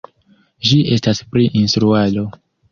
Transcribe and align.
Ĝi 0.69 0.79
estas 0.97 1.23
pri 1.35 1.47
instruado. 1.63 2.29